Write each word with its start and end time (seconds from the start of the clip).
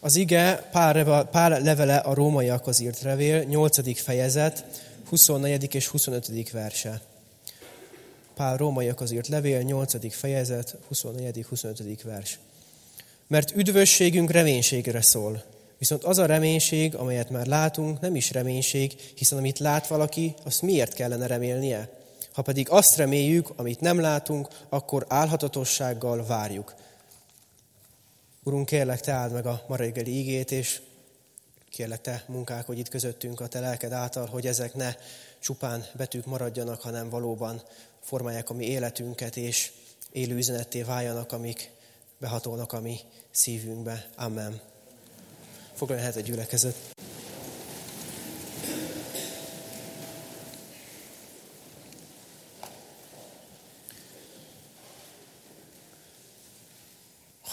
Az 0.00 0.16
ige 0.16 0.68
pár, 0.72 1.24
pár 1.30 1.62
levele 1.62 1.96
a 1.96 2.14
rómaiakhoz 2.14 2.80
írt 2.80 3.02
revél, 3.02 3.42
8. 3.42 4.00
fejezet, 4.00 4.64
24. 5.08 5.74
és 5.74 5.86
25. 5.86 6.50
verse. 6.50 7.00
Pál 8.34 8.56
rómaiakhoz 8.56 9.10
írt 9.10 9.28
levél, 9.28 9.60
8. 9.60 10.14
fejezet, 10.14 10.76
24. 10.88 11.44
25. 11.48 12.02
vers. 12.02 12.38
Mert 13.26 13.56
üdvösségünk 13.56 14.30
reménységre 14.30 15.02
szól. 15.02 15.42
Viszont 15.78 16.04
az 16.04 16.18
a 16.18 16.26
reménység, 16.26 16.94
amelyet 16.94 17.30
már 17.30 17.46
látunk, 17.46 18.00
nem 18.00 18.14
is 18.14 18.30
reménység, 18.30 18.94
hiszen 19.14 19.38
amit 19.38 19.58
lát 19.58 19.86
valaki, 19.86 20.34
azt 20.44 20.62
miért 20.62 20.94
kellene 20.94 21.26
remélnie? 21.26 21.88
Ha 22.32 22.42
pedig 22.42 22.68
azt 22.70 22.96
reméljük, 22.96 23.52
amit 23.56 23.80
nem 23.80 24.00
látunk, 24.00 24.48
akkor 24.68 25.04
álhatatossággal 25.08 26.26
várjuk. 26.26 26.74
Urunk, 28.48 28.66
kérlek, 28.66 29.00
te 29.00 29.12
áld 29.12 29.32
meg 29.32 29.46
a 29.46 29.64
ma 29.66 29.76
reggeli 29.76 30.10
ígét, 30.10 30.50
és 30.50 30.80
kérlek, 31.70 32.00
te 32.00 32.24
munkálkodj 32.26 32.80
itt 32.80 32.88
közöttünk 32.88 33.40
a 33.40 33.46
te 33.46 33.60
lelked 33.60 33.92
által, 33.92 34.26
hogy 34.26 34.46
ezek 34.46 34.74
ne 34.74 34.94
csupán 35.38 35.86
betűk 35.96 36.26
maradjanak, 36.26 36.80
hanem 36.80 37.08
valóban 37.08 37.62
formálják 38.00 38.50
a 38.50 38.54
mi 38.54 38.64
életünket, 38.64 39.36
és 39.36 39.72
élő 40.12 40.36
üzenetté 40.36 40.82
váljanak, 40.82 41.32
amik 41.32 41.70
behatolnak 42.18 42.72
a 42.72 42.80
mi 42.80 42.98
szívünkbe. 43.30 44.08
Amen. 44.16 44.60
Foglaljon 45.74 46.06
helyet 46.06 46.24
a 46.24 46.28
gyülekezet. 46.28 46.97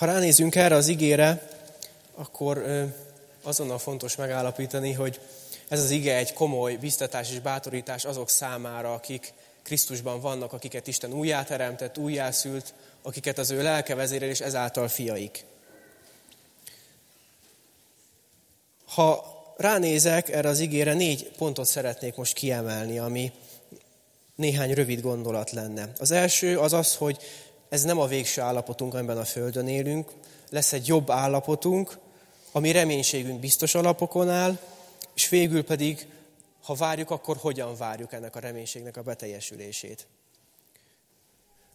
Ha 0.05 0.11
ránézünk 0.11 0.55
erre 0.55 0.75
az 0.75 0.87
igére, 0.87 1.49
akkor 2.15 2.63
azonnal 3.43 3.77
fontos 3.79 4.15
megállapítani, 4.15 4.91
hogy 4.91 5.19
ez 5.67 5.79
az 5.79 5.89
ige 5.89 6.15
egy 6.15 6.33
komoly 6.33 6.75
biztatás 6.75 7.31
és 7.31 7.39
bátorítás 7.39 8.05
azok 8.05 8.29
számára, 8.29 8.93
akik 8.93 9.33
Krisztusban 9.63 10.21
vannak, 10.21 10.53
akiket 10.53 10.87
Isten 10.87 11.13
újjáteremtett, 11.13 11.97
újjászült, 11.97 12.73
akiket 13.01 13.37
az 13.37 13.51
ő 13.51 13.61
lelke 13.61 13.95
vezérel, 13.95 14.29
és 14.29 14.39
ezáltal 14.39 14.87
fiaik. 14.87 15.45
Ha 18.85 19.23
ránézek 19.57 20.29
erre 20.29 20.49
az 20.49 20.59
igére, 20.59 20.93
négy 20.93 21.31
pontot 21.37 21.65
szeretnék 21.67 22.15
most 22.15 22.33
kiemelni, 22.33 22.99
ami 22.99 23.31
néhány 24.35 24.73
rövid 24.73 25.01
gondolat 25.01 25.51
lenne. 25.51 25.91
Az 25.97 26.11
első 26.11 26.59
az 26.59 26.73
az, 26.73 26.95
hogy 26.95 27.17
ez 27.69 27.83
nem 27.83 27.99
a 27.99 28.07
végső 28.07 28.41
állapotunk, 28.41 28.93
amiben 28.93 29.17
a 29.17 29.25
Földön 29.25 29.67
élünk, 29.67 30.11
lesz 30.49 30.73
egy 30.73 30.87
jobb 30.87 31.09
állapotunk, 31.09 31.97
ami 32.51 32.71
reménységünk 32.71 33.39
biztos 33.39 33.75
alapokon 33.75 34.29
áll, 34.29 34.57
és 35.15 35.29
végül 35.29 35.63
pedig, 35.63 36.07
ha 36.63 36.73
várjuk, 36.73 37.09
akkor 37.09 37.37
hogyan 37.37 37.77
várjuk 37.77 38.13
ennek 38.13 38.35
a 38.35 38.39
reménységnek 38.39 38.97
a 38.97 39.01
beteljesülését. 39.01 40.07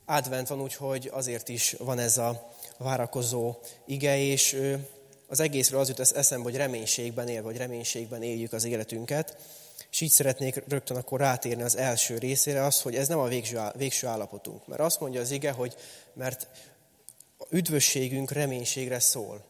Advent 0.04 0.48
van 0.48 0.62
úgy, 0.62 0.74
hogy 0.74 1.10
azért 1.12 1.48
is 1.48 1.74
van 1.78 1.98
ez 1.98 2.18
a 2.18 2.52
várakozó 2.76 3.54
ige, 3.84 4.18
és 4.18 4.60
az 5.26 5.40
egészről 5.40 5.80
az 5.80 5.88
jut 5.88 6.00
eszembe, 6.00 6.44
hogy 6.44 6.56
reménységben 6.56 7.28
él, 7.28 7.42
vagy 7.42 7.56
reménységben 7.56 8.22
éljük 8.22 8.52
az 8.52 8.64
életünket. 8.64 9.36
És 9.90 10.00
így 10.00 10.10
szeretnék 10.10 10.62
rögtön 10.68 10.96
akkor 10.96 11.20
rátérni 11.20 11.62
az 11.62 11.76
első 11.76 12.18
részére, 12.18 12.64
az, 12.64 12.80
hogy 12.80 12.94
ez 12.94 13.08
nem 13.08 13.18
a 13.18 13.28
végső, 13.76 14.06
állapotunk. 14.06 14.66
Mert 14.66 14.80
azt 14.80 15.00
mondja 15.00 15.20
az 15.20 15.30
ige, 15.30 15.50
hogy 15.50 15.74
mert 16.12 16.48
üdvösségünk 17.50 18.30
reménységre 18.30 18.98
szól. 18.98 19.44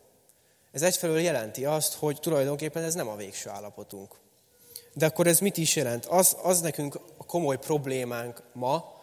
Ez 0.72 0.82
egyfelől 0.82 1.20
jelenti 1.20 1.64
azt, 1.64 1.94
hogy 1.94 2.18
tulajdonképpen 2.20 2.82
ez 2.82 2.94
nem 2.94 3.08
a 3.08 3.16
végső 3.16 3.48
állapotunk. 3.48 4.14
De 4.94 5.06
akkor 5.06 5.26
ez 5.26 5.38
mit 5.38 5.56
is 5.56 5.76
jelent? 5.76 6.06
Az, 6.06 6.36
az 6.42 6.60
nekünk 6.60 6.94
a 7.16 7.24
komoly 7.24 7.58
problémánk 7.58 8.42
ma, 8.52 8.98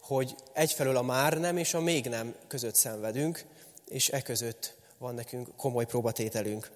hogy 0.00 0.34
egyfelől 0.52 0.96
a 0.96 1.02
már 1.02 1.38
nem 1.38 1.56
és 1.56 1.74
a 1.74 1.80
még 1.80 2.08
nem 2.08 2.34
között 2.46 2.74
szenvedünk, 2.74 3.44
és 3.88 4.08
e 4.08 4.22
között 4.22 4.76
van 4.98 5.14
nekünk 5.14 5.56
komoly 5.56 5.86
próbatételünk. 5.86 6.70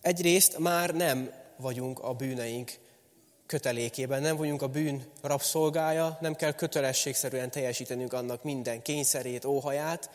Egyrészt 0.00 0.58
már 0.58 0.94
nem 0.94 1.32
vagyunk 1.56 1.98
a 1.98 2.12
bűneink 2.12 2.78
kötelékében, 3.46 4.22
nem 4.22 4.36
vagyunk 4.36 4.62
a 4.62 4.68
bűn 4.68 5.04
rabszolgája, 5.22 6.18
nem 6.20 6.34
kell 6.34 6.52
kötelességszerűen 6.52 7.50
teljesítenünk 7.50 8.12
annak 8.12 8.42
minden 8.42 8.82
kényszerét, 8.82 9.44
óhaját, 9.44 10.10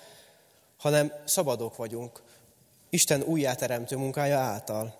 hanem 0.77 1.13
szabadok 1.25 1.75
vagyunk 1.75 2.21
Isten 2.89 3.21
újjáteremtő 3.21 3.95
munkája 3.95 4.39
által. 4.39 4.95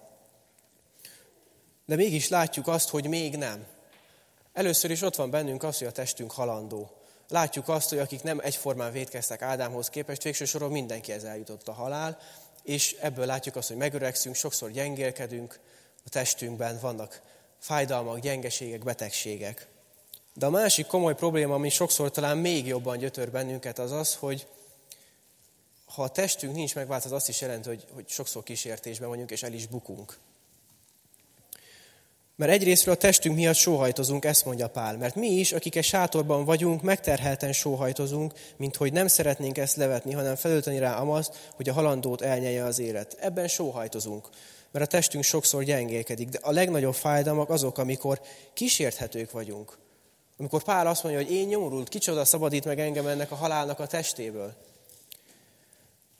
De 1.85 1.95
mégis 1.95 2.29
látjuk 2.29 2.67
azt, 2.67 2.89
hogy 2.89 3.07
még 3.07 3.35
nem. 3.35 3.65
Először 4.53 4.91
is 4.91 5.01
ott 5.01 5.15
van 5.15 5.29
bennünk 5.29 5.63
az, 5.63 5.77
hogy 5.77 5.87
a 5.87 5.91
testünk 5.91 6.31
halandó. 6.31 6.91
Látjuk 7.29 7.69
azt, 7.69 7.89
hogy 7.89 7.99
akik 7.99 8.23
nem 8.23 8.39
egyformán 8.39 8.91
védkeztek 8.91 9.41
Ádámhoz 9.41 9.89
képest, 9.89 10.23
végső 10.23 10.45
soron 10.45 10.71
mindenkihez 10.71 11.23
eljutott 11.23 11.67
a 11.67 11.73
halál, 11.73 12.17
és 12.63 12.95
ebből 13.01 13.25
látjuk 13.25 13.55
azt, 13.55 13.67
hogy 13.67 13.77
megöregszünk, 13.77 14.35
sokszor 14.35 14.71
gyengélkedünk, 14.71 15.59
a 16.05 16.09
testünkben 16.09 16.79
vannak 16.79 17.21
fájdalmak, 17.59 18.19
gyengeségek, 18.19 18.83
betegségek. 18.83 19.67
De 20.33 20.45
a 20.45 20.49
másik 20.49 20.85
komoly 20.85 21.15
probléma, 21.15 21.53
ami 21.53 21.69
sokszor 21.69 22.11
talán 22.11 22.37
még 22.37 22.65
jobban 22.65 22.97
gyötör 22.97 23.31
bennünket, 23.31 23.79
az 23.79 23.91
az, 23.91 24.15
hogy 24.15 24.47
ha 25.85 26.03
a 26.03 26.09
testünk 26.09 26.55
nincs 26.55 26.75
megváltozva, 26.75 27.15
az 27.15 27.21
azt 27.21 27.29
is 27.29 27.41
jelenti, 27.41 27.67
hogy, 27.67 27.85
hogy 27.93 28.07
sokszor 28.07 28.43
kísértésben 28.43 29.09
vagyunk, 29.09 29.31
és 29.31 29.43
el 29.43 29.53
is 29.53 29.67
bukunk. 29.67 30.17
Mert 32.35 32.51
egyrésztről 32.51 32.93
a 32.93 32.97
testünk 32.97 33.35
miatt 33.35 33.55
sóhajtozunk, 33.55 34.25
ezt 34.25 34.45
mondja 34.45 34.69
Pál. 34.69 34.97
Mert 34.97 35.15
mi 35.15 35.27
is, 35.27 35.51
akik 35.51 35.75
egy 35.75 35.83
sátorban 35.83 36.45
vagyunk, 36.45 36.81
megterhelten 36.81 37.53
sóhajtozunk, 37.53 38.33
mint 38.55 38.75
hogy 38.75 38.93
nem 38.93 39.07
szeretnénk 39.07 39.57
ezt 39.57 39.75
levetni, 39.75 40.13
hanem 40.13 40.35
felölteni 40.35 40.79
rá 40.79 40.99
amazt, 40.99 41.51
hogy 41.55 41.69
a 41.69 41.73
halandót 41.73 42.21
elnyelje 42.21 42.63
az 42.63 42.79
élet. 42.79 43.17
Ebben 43.19 43.47
sóhajtozunk, 43.47 44.29
mert 44.77 44.93
a 44.93 44.95
testünk 44.95 45.23
sokszor 45.23 45.63
gyengélkedik. 45.63 46.29
De 46.29 46.39
a 46.41 46.51
legnagyobb 46.51 46.95
fájdalmak 46.95 47.49
azok, 47.49 47.77
amikor 47.77 48.21
kísérthetők 48.53 49.31
vagyunk. 49.31 49.77
Amikor 50.37 50.63
Pál 50.63 50.87
azt 50.87 51.03
mondja, 51.03 51.21
hogy 51.21 51.31
én 51.31 51.47
nyomorult, 51.47 51.89
kicsoda 51.89 52.25
szabadít 52.25 52.65
meg 52.65 52.79
engem 52.79 53.07
ennek 53.07 53.31
a 53.31 53.35
halálnak 53.35 53.79
a 53.79 53.87
testéből. 53.87 54.53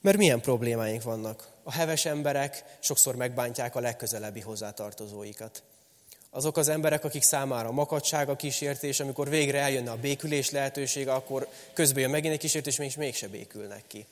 Mert 0.02 0.18
milyen 0.18 0.42
problémáink 0.42 1.04
vannak? 1.04 1.48
A 1.64 1.72
heves 1.72 2.06
emberek 2.06 2.64
sokszor 2.80 3.16
megbántják 3.16 3.76
a 3.76 3.80
legközelebbi 3.80 4.40
hozzátartozóikat. 4.40 5.64
Azok 6.30 6.58
az 6.58 6.68
emberek, 6.68 7.04
akik 7.04 7.24
számára 7.24 7.72
makadság 7.72 8.30
a 8.30 8.36
kísértés, 8.36 9.00
amikor 9.00 9.30
végre 9.30 9.60
eljönne 9.60 9.92
a 9.92 9.98
békülés 9.98 10.52
lehetősége, 10.52 11.14
akkor 11.14 11.48
közben 11.74 12.02
jön 12.02 12.12
megint 12.12 12.34
egy 12.34 12.40
kísértés, 12.40 12.78
és 12.78 12.96
mégse 12.96 13.28
békülnek 13.28 13.84
ki. 13.88 14.06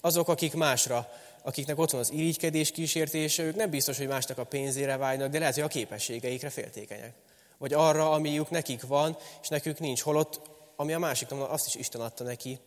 Azok, 0.00 0.28
akik 0.28 0.54
másra, 0.54 1.12
akiknek 1.46 1.78
ott 1.78 1.90
van 1.90 2.00
az 2.00 2.12
irigykedés 2.12 2.70
kísértése, 2.70 3.42
ők 3.42 3.54
nem 3.54 3.70
biztos, 3.70 3.98
hogy 3.98 4.06
másnak 4.06 4.38
a 4.38 4.44
pénzére 4.44 4.96
vágynak, 4.96 5.30
de 5.30 5.38
lehet, 5.38 5.54
hogy 5.54 5.62
a 5.62 5.68
képességeikre 5.68 6.50
féltékenyek. 6.50 7.14
Vagy 7.58 7.72
arra, 7.72 8.10
amiük 8.10 8.50
nekik 8.50 8.86
van, 8.86 9.16
és 9.42 9.48
nekük 9.48 9.78
nincs. 9.78 10.00
Holott, 10.00 10.40
ami 10.76 10.92
a 10.92 10.98
másiknak, 10.98 11.50
azt 11.50 11.66
is 11.66 11.74
Isten 11.74 12.00
adta 12.00 12.24
neki, 12.24 12.58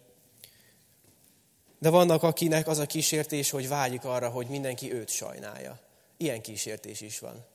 de 1.80 1.90
vannak, 1.90 2.24
akinek 2.24 2.68
az 2.68 2.78
a 2.78 2.86
kísértés, 2.86 3.50
hogy 3.50 3.68
vágyik 3.68 4.06
arra, 4.06 4.30
hogy 4.30 4.48
mindenki 4.48 4.94
őt 4.94 5.10
sajnálja. 5.10 5.80
Ilyen 6.18 6.42
kísértés 6.42 7.02
is 7.02 7.20
van. 7.20 7.46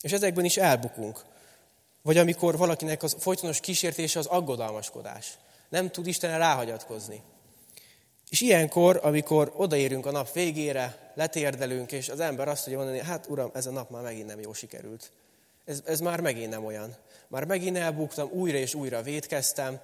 És 0.00 0.12
ezekben 0.12 0.44
is 0.44 0.56
elbukunk. 0.56 1.24
Vagy 2.02 2.16
amikor 2.16 2.56
valakinek 2.56 3.02
az 3.02 3.16
folytonos 3.18 3.60
kísértése 3.60 4.18
az 4.18 4.26
aggodalmaskodás. 4.26 5.38
Nem 5.68 5.90
tud 5.90 6.06
Istenre 6.06 6.36
ráhagyatkozni. 6.36 7.22
És 8.32 8.40
ilyenkor, 8.40 9.00
amikor 9.02 9.52
odaérünk 9.56 10.06
a 10.06 10.10
nap 10.10 10.32
végére, 10.32 11.12
letérdelünk, 11.14 11.92
és 11.92 12.08
az 12.08 12.20
ember 12.20 12.48
azt 12.48 12.62
tudja 12.62 12.78
mondani, 12.78 13.00
hát 13.00 13.26
uram, 13.28 13.50
ez 13.54 13.66
a 13.66 13.70
nap 13.70 13.90
már 13.90 14.02
megint 14.02 14.26
nem 14.26 14.40
jó 14.40 14.52
sikerült. 14.52 15.10
Ez, 15.64 15.82
ez 15.84 16.00
már 16.00 16.20
megint 16.20 16.50
nem 16.50 16.64
olyan. 16.64 16.96
Már 17.28 17.44
megint 17.44 17.76
elbuktam, 17.76 18.30
újra 18.30 18.58
és 18.58 18.74
újra 18.74 19.02
védkeztem, 19.02 19.80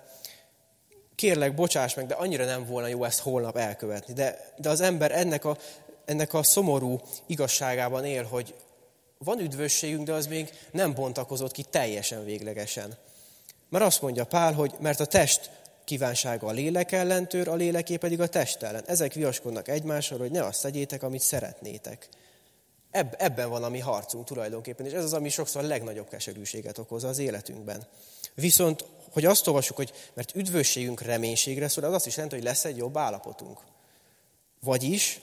kérlek, 1.15 1.55
bocsáss 1.55 1.95
meg, 1.95 2.07
de 2.07 2.15
annyira 2.15 2.45
nem 2.45 2.67
volna 2.67 2.87
jó 2.87 3.05
ezt 3.05 3.21
holnap 3.21 3.57
elkövetni. 3.57 4.15
De, 4.15 4.53
de 4.57 4.69
az 4.69 4.81
ember 4.81 5.13
ennek 5.13 5.45
a, 5.45 5.57
ennek 6.05 6.35
a 6.35 6.43
szomorú 6.43 7.01
igazságában 7.27 8.05
él, 8.05 8.25
hogy 8.25 8.55
van 9.19 9.39
üdvösségünk, 9.39 10.07
de 10.07 10.13
az 10.13 10.27
még 10.27 10.51
nem 10.71 10.95
bontakozott 10.95 11.53
ki 11.53 11.63
teljesen 11.63 12.25
véglegesen. 12.25 12.97
Mert 13.69 13.85
azt 13.85 14.03
mondja 14.03 14.25
Pál, 14.25 14.53
hogy 14.53 14.75
mert 14.81 15.01
a 15.01 15.07
test 15.07 15.51
kívánsága 15.89 16.47
a 16.47 16.51
lélek 16.51 16.93
ellentőr, 16.93 17.49
a 17.49 17.55
léleké 17.55 17.97
pedig 17.97 18.21
a 18.21 18.27
test 18.27 18.63
ellen. 18.63 18.85
Ezek 18.87 19.13
viaskodnak 19.13 19.69
egymással, 19.69 20.19
hogy 20.19 20.31
ne 20.31 20.45
azt 20.45 20.63
tegyétek, 20.63 21.03
amit 21.03 21.21
szeretnétek. 21.21 22.09
Ebb, 22.91 23.15
ebben 23.19 23.49
van 23.49 23.65
a 23.65 23.69
mi 23.69 23.79
harcunk 23.79 24.25
tulajdonképpen, 24.25 24.87
és 24.87 24.93
ez 24.93 25.05
az, 25.05 25.13
ami 25.13 25.29
sokszor 25.29 25.65
a 25.65 25.67
legnagyobb 25.67 26.09
keserűséget 26.09 26.79
okoz 26.79 27.05
az 27.05 27.19
életünkben. 27.19 27.87
Viszont 28.35 28.85
hogy 29.11 29.25
azt 29.25 29.47
olvassuk, 29.47 29.77
hogy 29.77 29.93
mert 30.15 30.35
üdvösségünk 30.35 31.01
reménységre 31.01 31.69
szól, 31.69 31.85
az 31.85 31.93
azt 31.93 32.07
is 32.07 32.15
jelenti, 32.15 32.37
hogy 32.37 32.45
lesz 32.45 32.65
egy 32.65 32.77
jobb 32.77 32.97
állapotunk. 32.97 33.59
Vagyis 34.61 35.21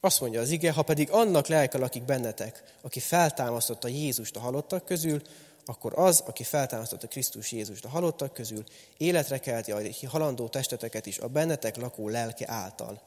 Azt 0.00 0.20
mondja 0.20 0.40
az 0.40 0.50
ige, 0.50 0.72
ha 0.72 0.82
pedig 0.82 1.10
annak 1.10 1.46
lelke 1.46 1.78
lakik 1.78 2.02
bennetek, 2.02 2.62
aki 2.80 3.00
feltámasztotta 3.00 3.88
Jézust 3.88 4.36
a 4.36 4.40
halottak 4.40 4.84
közül, 4.84 5.22
akkor 5.66 5.92
az, 5.98 6.22
aki 6.26 6.42
feltámasztotta 6.42 7.08
Krisztus 7.08 7.52
Jézust 7.52 7.84
a 7.84 7.88
halottak 7.88 8.32
közül, 8.32 8.64
életre 8.96 9.38
kelti 9.38 9.72
a 9.72 10.08
halandó 10.08 10.48
testeteket 10.48 11.06
is 11.06 11.18
a 11.18 11.28
bennetek 11.28 11.76
lakó 11.76 12.08
lelke 12.08 12.44
által. 12.48 13.00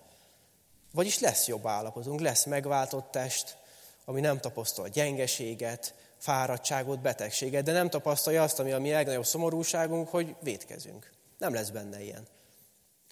Vagyis 0.92 1.19
lesz 1.19 1.48
jobb 1.48 1.68
állapotunk, 1.68 2.19
lesz 2.19 2.45
megváltott 2.45 3.12
test, 3.12 3.57
ami 4.06 4.21
nem 4.21 4.39
tapasztal 4.39 4.88
gyengeséget, 4.88 5.94
fáradtságot, 6.18 7.00
betegséget, 7.00 7.63
de 7.63 7.71
nem 7.71 7.89
tapasztalja 7.89 8.44
azt, 8.44 8.59
ami 8.59 8.71
a 8.71 8.80
mi 8.80 8.92
legnagyobb 8.92 9.25
szomorúságunk, 9.25 10.09
hogy 10.09 10.36
védkezünk. 10.39 11.12
Nem 11.38 11.54
lesz 11.54 11.69
benne 11.69 12.01
ilyen. 12.04 12.27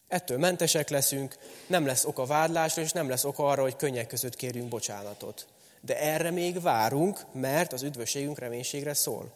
Ettől 0.08 0.38
mentesek 0.38 0.90
leszünk, 0.90 1.38
nem 1.68 1.86
lesz 1.86 2.06
oka 2.06 2.26
vádlásra, 2.26 2.82
és 2.82 2.92
nem 2.92 3.10
lesz 3.10 3.24
oka 3.24 3.48
arra, 3.48 3.62
hogy 3.62 3.76
könnyek 3.76 4.08
között 4.08 4.36
kérjünk 4.36 4.70
bocsánatot. 4.70 5.48
De 5.86 6.00
erre 6.00 6.32
még 6.32 6.62
várunk, 6.62 7.26
mert 7.32 7.74
az 7.74 7.84
üdvösségünk 7.84 8.40
reménységre 8.40 8.94
szól. 8.94 9.32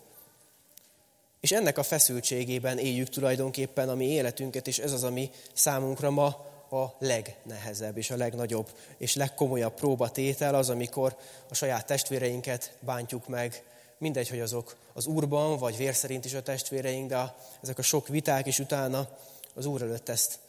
És 1.39 1.51
ennek 1.51 1.77
a 1.77 1.83
feszültségében 1.83 2.77
éljük 2.77 3.09
tulajdonképpen 3.09 3.89
a 3.89 3.95
mi 3.95 4.05
életünket, 4.05 4.67
és 4.67 4.77
ez 4.77 4.91
az, 4.91 5.03
ami 5.03 5.31
számunkra 5.53 6.09
ma 6.09 6.25
a 6.71 6.95
legnehezebb 6.99 7.97
és 7.97 8.11
a 8.11 8.15
legnagyobb 8.15 8.69
és 8.97 9.15
legkomolyabb 9.15 9.73
próbatétel 9.73 10.55
az, 10.55 10.69
amikor 10.69 11.17
a 11.49 11.53
saját 11.53 11.85
testvéreinket 11.85 12.77
bántjuk 12.79 13.27
meg, 13.27 13.63
mindegy, 13.97 14.29
hogy 14.29 14.39
azok 14.39 14.75
az 14.93 15.05
Úrban, 15.05 15.57
vagy 15.57 15.77
vér 15.77 15.95
szerint 15.95 16.25
is 16.25 16.33
a 16.33 16.43
testvéreink, 16.43 17.09
de 17.09 17.35
ezek 17.61 17.77
a 17.77 17.81
sok 17.81 18.07
viták 18.07 18.45
is 18.45 18.59
utána 18.59 19.09
az 19.53 19.65
Úr 19.65 19.81
előtt 19.81 20.09
ezt 20.09 20.39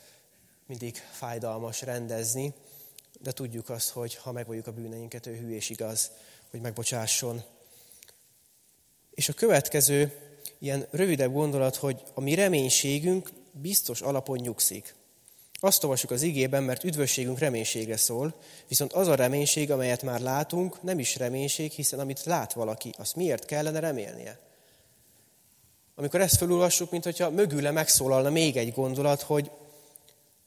mindig 0.67 1.03
fájdalmas 1.11 1.83
rendezni, 1.83 2.55
de 3.23 3.33
tudjuk 3.33 3.69
azt, 3.69 3.91
hogy 3.91 4.15
ha 4.15 4.33
megvalljuk 4.33 4.67
a 4.67 4.73
bűneinket, 4.73 5.27
ő 5.27 5.37
hű 5.37 5.55
és 5.55 5.71
igaz, 5.71 6.11
hogy 6.51 6.61
megbocsásson. 6.61 7.43
És 9.11 9.29
a 9.29 9.33
következő 9.33 10.13
ilyen 10.59 10.87
rövidebb 10.91 11.33
gondolat, 11.33 11.77
hogy 11.77 12.03
a 12.15 12.21
mi 12.21 12.35
reménységünk 12.35 13.31
biztos 13.53 14.01
alapon 14.01 14.39
nyugszik. 14.39 14.95
Azt 15.63 15.85
olvassuk 15.85 16.11
az 16.11 16.23
igében, 16.23 16.63
mert 16.63 16.85
üdvösségünk 16.85 17.39
reménységre 17.39 17.97
szól, 17.97 18.35
viszont 18.69 18.93
az 18.93 19.09
a 19.09 19.15
reménység, 19.15 19.71
amelyet 19.71 20.03
már 20.03 20.21
látunk, 20.21 20.83
nem 20.83 20.99
is 20.99 21.17
reménység, 21.17 21.71
hiszen 21.71 21.99
amit 21.99 22.25
lát 22.25 22.53
valaki, 22.53 22.95
azt 22.99 23.17
miért 23.17 23.45
kellene 23.45 23.79
remélnie? 23.79 24.39
Amikor 25.95 26.21
ezt 26.21 26.37
felolvassuk, 26.37 26.91
mint 26.91 27.05
hogyha 27.05 27.31
mögüle 27.31 27.71
megszólalna 27.71 28.31
még 28.31 28.57
egy 28.57 28.73
gondolat, 28.73 29.23
hogy 29.23 29.51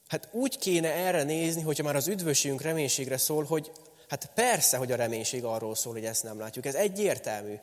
hát 0.08 0.28
úgy 0.32 0.58
kéne 0.58 0.92
erre 0.92 1.22
nézni, 1.22 1.62
hogyha 1.62 1.82
már 1.82 1.96
az 1.96 2.08
üdvösségünk 2.08 2.62
reménységre 2.62 3.16
szól, 3.16 3.44
hogy 3.44 3.70
hát 4.08 4.30
persze, 4.34 4.76
hogy 4.76 4.92
a 4.92 4.96
reménység 4.96 5.44
arról 5.44 5.74
szól, 5.74 5.92
hogy 5.92 6.04
ezt 6.04 6.22
nem 6.22 6.38
látjuk. 6.38 6.66
Ez 6.66 6.74
egyértelmű. 6.74 7.54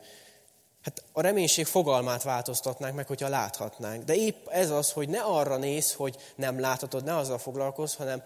Hát 0.82 1.02
a 1.12 1.20
reménység 1.20 1.66
fogalmát 1.66 2.22
változtatnánk 2.22 2.94
meg, 2.94 3.06
hogyha 3.06 3.28
láthatnánk. 3.28 4.04
De 4.04 4.14
épp 4.14 4.48
ez 4.48 4.70
az, 4.70 4.90
hogy 4.90 5.08
ne 5.08 5.20
arra 5.20 5.56
néz, 5.56 5.92
hogy 5.92 6.16
nem 6.34 6.60
láthatod, 6.60 7.04
ne 7.04 7.16
azzal 7.16 7.38
foglalkozz, 7.38 7.94
hanem 7.94 8.22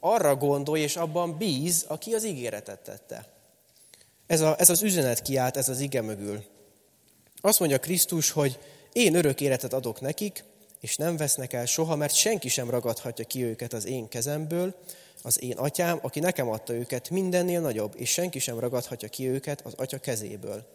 arra 0.00 0.36
gondolj, 0.36 0.80
és 0.80 0.96
abban 0.96 1.36
bíz, 1.36 1.84
aki 1.88 2.14
az 2.14 2.24
ígéretet 2.24 2.80
tette. 2.80 3.24
Ez, 4.26 4.40
a, 4.40 4.54
ez 4.58 4.70
az 4.70 4.82
üzenet 4.82 5.22
kiállt, 5.22 5.56
ez 5.56 5.68
az 5.68 5.80
ige 5.80 6.02
mögül. 6.02 6.44
Azt 7.40 7.58
mondja 7.58 7.78
Krisztus, 7.78 8.30
hogy 8.30 8.58
én 8.92 9.14
örök 9.14 9.40
életet 9.40 9.72
adok 9.72 10.00
nekik, 10.00 10.44
és 10.80 10.96
nem 10.96 11.16
vesznek 11.16 11.52
el 11.52 11.66
soha, 11.66 11.96
mert 11.96 12.14
senki 12.14 12.48
sem 12.48 12.70
ragadhatja 12.70 13.24
ki 13.24 13.44
őket 13.44 13.72
az 13.72 13.86
én 13.86 14.08
kezemből, 14.08 14.74
az 15.22 15.42
én 15.42 15.56
atyám, 15.56 15.98
aki 16.02 16.20
nekem 16.20 16.48
adta 16.48 16.72
őket, 16.72 17.10
mindennél 17.10 17.60
nagyobb, 17.60 17.94
és 17.96 18.10
senki 18.10 18.38
sem 18.38 18.58
ragadhatja 18.58 19.08
ki 19.08 19.28
őket 19.28 19.60
az 19.60 19.74
atya 19.74 19.98
kezéből. 19.98 20.66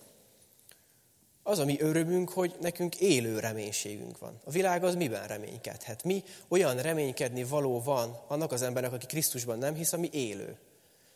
Az 1.43 1.59
a 1.59 1.65
mi 1.65 1.81
örömünk, 1.81 2.29
hogy 2.29 2.55
nekünk 2.61 2.99
élő 2.99 3.39
reménységünk 3.39 4.17
van. 4.17 4.39
A 4.43 4.51
világ 4.51 4.83
az 4.83 4.95
miben 4.95 5.27
reménykedhet? 5.27 6.03
Mi 6.03 6.23
olyan 6.47 6.77
reménykedni 6.77 7.43
való 7.43 7.81
van 7.81 8.19
annak 8.27 8.51
az 8.51 8.61
embernek, 8.61 8.93
aki 8.93 9.05
Krisztusban 9.05 9.57
nem 9.57 9.75
hisz, 9.75 9.93
ami 9.93 10.09
élő. 10.11 10.57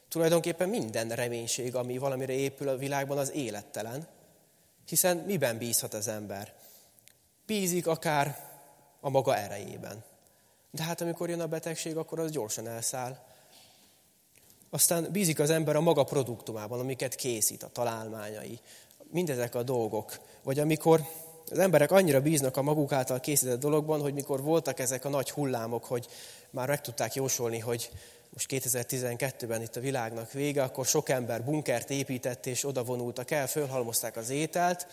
Tulajdonképpen 0.10 0.70
minden 0.70 1.10
reménység, 1.10 1.76
ami 1.76 1.98
valamire 1.98 2.34
épül 2.34 2.68
a 2.68 2.78
világban, 2.78 3.18
az 3.18 3.32
élettelen. 3.32 4.08
Hiszen 4.88 5.18
miben 5.18 5.58
bízhat 5.58 5.94
az 5.94 6.08
ember? 6.08 6.54
Bízik 7.46 7.88
akár 7.88 8.48
a 9.00 9.10
maga 9.10 9.38
erejében. 9.38 10.04
De 10.72 10.84
hát 10.84 11.02
amikor 11.02 11.30
jön 11.30 11.42
a 11.42 11.48
betegség, 11.48 11.98
akkor 11.98 12.20
az 12.20 12.32
gyorsan 12.32 12.68
elszáll. 12.68 13.18
Aztán 14.70 15.08
bízik 15.12 15.40
az 15.40 15.50
ember 15.50 15.76
a 15.76 15.82
maga 15.82 16.04
produktumában, 16.04 16.80
amiket 16.80 17.16
készít, 17.16 17.64
a 17.64 17.68
találmányai, 17.68 18.60
mindezek 19.12 19.56
a 19.56 19.64
dolgok. 19.64 20.20
Vagy 20.44 20.60
amikor 20.60 21.02
az 21.52 21.60
emberek 21.60 21.92
annyira 21.92 22.22
bíznak 22.22 22.58
a 22.58 22.62
maguk 22.62 22.92
által 22.92 23.20
készített 23.20 23.60
dologban, 23.60 24.02
hogy 24.02 24.14
mikor 24.14 24.42
voltak 24.42 24.80
ezek 24.80 25.06
a 25.06 25.10
nagy 25.10 25.32
hullámok, 25.32 25.86
hogy 25.86 26.08
már 26.50 26.68
meg 26.68 26.82
tudták 26.82 27.16
jósolni, 27.16 27.60
hogy 27.60 27.90
most 28.30 28.48
2012-ben 28.50 29.62
itt 29.62 29.76
a 29.76 29.80
világnak 29.80 30.32
vége, 30.32 30.64
akkor 30.64 30.86
sok 30.86 31.10
ember 31.10 31.44
bunkert 31.44 31.90
épített, 31.90 32.46
és 32.46 32.66
oda 32.66 32.84
vonultak 32.84 33.32
el, 33.32 33.48
fölhalmozták 33.48 34.18
az 34.18 34.30
ételt, 34.30 34.88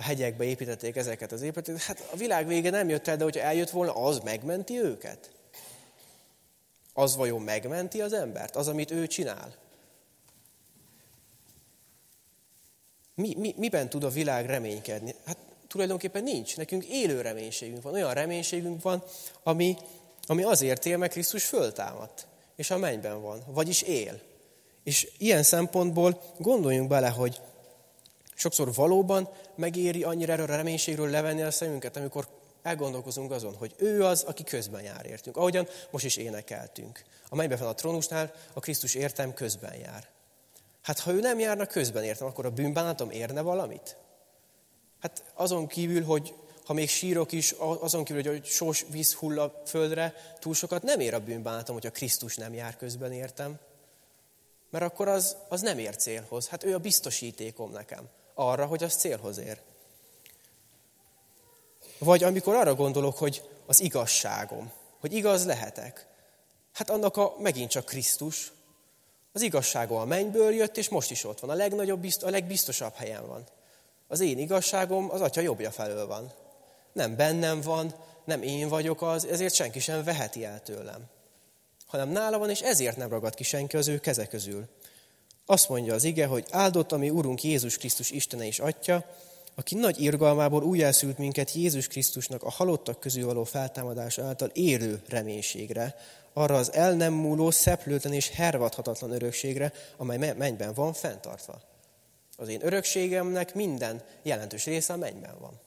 a 0.00 0.02
hegyekbe 0.02 0.44
építették 0.44 0.96
ezeket 0.96 1.32
az 1.32 1.42
épületeket. 1.42 1.82
Hát 1.82 2.08
a 2.12 2.16
világ 2.16 2.46
vége 2.46 2.70
nem 2.70 2.88
jött 2.88 3.06
el, 3.06 3.16
de 3.16 3.24
hogyha 3.24 3.40
eljött 3.40 3.70
volna, 3.70 3.94
az 3.94 4.18
megmenti 4.18 4.78
őket? 4.78 5.30
Az 6.92 7.16
vajon 7.16 7.42
megmenti 7.42 8.00
az 8.00 8.12
embert? 8.12 8.56
Az, 8.56 8.68
amit 8.68 8.90
ő 8.90 9.06
csinál? 9.06 9.54
Mi, 13.14 13.34
mi, 13.38 13.54
miben 13.56 13.88
tud 13.88 14.04
a 14.04 14.08
világ 14.08 14.46
reménykedni? 14.46 15.14
Hát 15.24 15.36
tulajdonképpen 15.68 16.22
nincs. 16.22 16.56
Nekünk 16.56 16.84
élő 16.84 17.20
reménységünk 17.20 17.82
van. 17.82 17.92
Olyan 17.92 18.14
reménységünk 18.14 18.82
van, 18.82 19.02
ami, 19.42 19.76
ami 20.26 20.42
azért 20.42 20.86
él, 20.86 20.96
mert 20.96 21.12
Krisztus 21.12 21.44
föltámadt. 21.44 22.26
És 22.56 22.70
a 22.70 22.78
mennyben 22.78 23.22
van. 23.22 23.42
Vagyis 23.46 23.82
él. 23.82 24.20
És 24.84 25.08
ilyen 25.18 25.42
szempontból 25.42 26.22
gondoljunk 26.38 26.88
bele, 26.88 27.08
hogy 27.08 27.40
sokszor 28.40 28.74
valóban 28.74 29.28
megéri 29.54 30.02
annyira 30.02 30.32
erről 30.32 30.50
a 30.50 30.56
reménységről 30.56 31.10
levenni 31.10 31.42
a 31.42 31.50
szemünket, 31.50 31.96
amikor 31.96 32.28
elgondolkozunk 32.62 33.30
azon, 33.30 33.54
hogy 33.54 33.74
ő 33.76 34.04
az, 34.04 34.22
aki 34.22 34.44
közben 34.44 34.82
jár 34.82 35.06
értünk. 35.06 35.36
Ahogyan 35.36 35.68
most 35.90 36.04
is 36.04 36.16
énekeltünk. 36.16 37.04
A 37.28 37.34
mennyben 37.34 37.58
van 37.58 37.68
a 37.68 37.74
trónusnál, 37.74 38.32
a 38.52 38.60
Krisztus 38.60 38.94
értem 38.94 39.34
közben 39.34 39.74
jár. 39.74 40.08
Hát 40.82 40.98
ha 40.98 41.12
ő 41.12 41.20
nem 41.20 41.38
járna 41.38 41.66
közben 41.66 42.04
értem, 42.04 42.26
akkor 42.26 42.46
a 42.46 42.50
bűnbánatom 42.50 43.10
érne 43.10 43.40
valamit? 43.40 43.96
Hát 45.00 45.24
azon 45.34 45.66
kívül, 45.66 46.04
hogy 46.04 46.34
ha 46.64 46.72
még 46.72 46.88
sírok 46.88 47.32
is, 47.32 47.54
azon 47.58 48.04
kívül, 48.04 48.22
hogy 48.22 48.44
sós 48.44 48.84
víz 48.90 49.14
hull 49.14 49.40
a 49.40 49.62
földre, 49.66 50.14
túl 50.38 50.54
sokat 50.54 50.82
nem 50.82 51.00
ér 51.00 51.14
a 51.14 51.20
bűnbánatom, 51.20 51.74
hogyha 51.74 51.90
Krisztus 51.90 52.36
nem 52.36 52.54
jár 52.54 52.76
közben 52.76 53.12
értem. 53.12 53.58
Mert 54.70 54.84
akkor 54.84 55.08
az, 55.08 55.36
az 55.48 55.60
nem 55.60 55.78
ér 55.78 55.96
célhoz. 55.96 56.48
Hát 56.48 56.64
ő 56.64 56.74
a 56.74 56.78
biztosítékom 56.78 57.70
nekem 57.70 58.08
arra, 58.40 58.66
hogy 58.66 58.82
az 58.82 58.94
célhoz 58.94 59.38
ér. 59.38 59.58
Vagy 61.98 62.22
amikor 62.22 62.54
arra 62.54 62.74
gondolok, 62.74 63.18
hogy 63.18 63.42
az 63.66 63.80
igazságom, 63.80 64.72
hogy 65.00 65.12
igaz 65.12 65.46
lehetek. 65.46 66.06
Hát 66.72 66.90
annak 66.90 67.16
a 67.16 67.34
megint 67.38 67.70
csak 67.70 67.84
Krisztus, 67.84 68.52
az 69.32 69.42
igazságom 69.42 69.98
a 69.98 70.04
mennyből 70.04 70.52
jött, 70.52 70.76
és 70.76 70.88
most 70.88 71.10
is 71.10 71.24
ott 71.24 71.40
van. 71.40 71.50
A 71.50 71.54
legnagyobb, 71.54 72.04
a 72.20 72.30
legbiztosabb 72.30 72.94
helyen 72.94 73.26
van. 73.26 73.44
Az 74.08 74.20
én 74.20 74.38
igazságom 74.38 75.10
az 75.10 75.20
atya 75.20 75.40
jobbja 75.40 75.70
felől 75.70 76.06
van. 76.06 76.32
Nem 76.92 77.16
bennem 77.16 77.60
van, 77.60 77.94
nem 78.24 78.42
én 78.42 78.68
vagyok 78.68 79.02
az, 79.02 79.24
ezért 79.24 79.54
senki 79.54 79.80
sem 79.80 80.04
veheti 80.04 80.44
el 80.44 80.62
tőlem. 80.62 81.04
Hanem 81.86 82.08
nála 82.08 82.38
van, 82.38 82.50
és 82.50 82.60
ezért 82.60 82.96
nem 82.96 83.08
ragad 83.08 83.34
ki 83.34 83.44
senki 83.44 83.76
az 83.76 83.88
ő 83.88 83.98
keze 83.98 84.26
közül. 84.26 84.68
Azt 85.50 85.68
mondja 85.68 85.94
az 85.94 86.04
ige, 86.04 86.26
hogy 86.26 86.46
áldott 86.50 86.92
a 86.92 86.96
mi 86.96 87.10
Urunk 87.10 87.42
Jézus 87.42 87.76
Krisztus 87.76 88.10
Istene 88.10 88.46
és 88.46 88.58
Atya, 88.58 89.04
aki 89.54 89.74
nagy 89.74 90.00
irgalmából 90.00 90.62
újjászült 90.62 91.18
minket 91.18 91.52
Jézus 91.52 91.86
Krisztusnak 91.86 92.42
a 92.42 92.50
halottak 92.50 93.00
közül 93.00 93.24
való 93.24 93.44
feltámadás 93.44 94.18
által 94.18 94.48
érő 94.48 95.02
reménységre, 95.08 95.96
arra 96.32 96.56
az 96.56 96.72
el 96.72 96.92
nem 96.92 97.12
múló, 97.12 97.50
szeplőtlen 97.50 98.12
és 98.12 98.28
hervadhatatlan 98.28 99.12
örökségre, 99.12 99.72
amely 99.96 100.34
mennyben 100.36 100.74
van 100.74 100.92
fenntartva. 100.92 101.60
Az 102.36 102.48
én 102.48 102.64
örökségemnek 102.66 103.54
minden 103.54 104.02
jelentős 104.22 104.64
része 104.64 104.92
a 104.92 104.96
mennyben 104.96 105.34
van. 105.40 105.60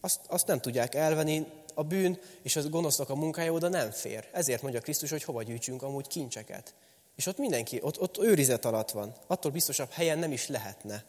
Azt, 0.00 0.20
azt 0.26 0.46
nem 0.46 0.60
tudják 0.60 0.94
elvenni, 0.94 1.46
a 1.74 1.82
bűn 1.82 2.18
és 2.42 2.56
az 2.56 2.68
gonosznak 2.68 3.10
a 3.10 3.14
munkája 3.14 3.52
oda 3.52 3.68
nem 3.68 3.90
fér. 3.90 4.28
Ezért 4.32 4.62
mondja 4.62 4.80
Krisztus, 4.80 5.10
hogy 5.10 5.24
hova 5.24 5.42
gyűjtsünk 5.42 5.82
amúgy 5.82 6.06
kincseket. 6.06 6.74
És 7.14 7.26
ott 7.26 7.38
mindenki, 7.38 7.78
ott, 7.82 8.00
ott 8.00 8.18
őrizet 8.18 8.64
alatt 8.64 8.90
van. 8.90 9.14
Attól 9.26 9.50
biztosabb 9.50 9.90
helyen 9.90 10.18
nem 10.18 10.32
is 10.32 10.46
lehetne. 10.46 11.04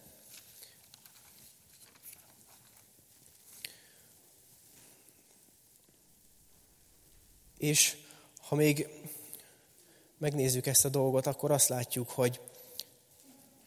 És 7.58 7.98
ha 8.38 8.56
még 8.56 8.88
megnézzük 10.18 10.66
ezt 10.66 10.86
a 10.86 10.90
dolgot, 10.90 11.26
akkor 11.26 11.52
azt 11.52 11.70
látjuk, 11.70 12.10
hogy 12.10 12.40